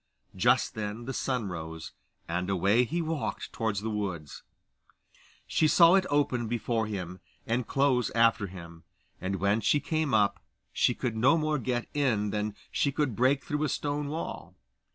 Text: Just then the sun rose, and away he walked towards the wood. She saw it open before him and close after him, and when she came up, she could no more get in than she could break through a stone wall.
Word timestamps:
Just 0.35 0.73
then 0.73 1.05
the 1.05 1.13
sun 1.13 1.49
rose, 1.49 1.91
and 2.27 2.49
away 2.49 2.85
he 2.85 3.03
walked 3.03 3.53
towards 3.53 3.81
the 3.81 3.89
wood. 3.91 4.31
She 5.45 5.67
saw 5.67 5.93
it 5.93 6.07
open 6.09 6.47
before 6.47 6.87
him 6.87 7.19
and 7.45 7.67
close 7.67 8.09
after 8.15 8.47
him, 8.47 8.83
and 9.21 9.35
when 9.35 9.61
she 9.61 9.79
came 9.79 10.15
up, 10.15 10.43
she 10.73 10.95
could 10.95 11.15
no 11.15 11.37
more 11.37 11.59
get 11.59 11.87
in 11.93 12.31
than 12.31 12.55
she 12.71 12.91
could 12.91 13.15
break 13.15 13.43
through 13.45 13.63
a 13.63 13.69
stone 13.69 14.07
wall. 14.07 14.55